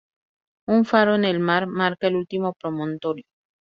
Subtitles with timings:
[0.67, 3.25] Un faro en el mar marca el último promontorio.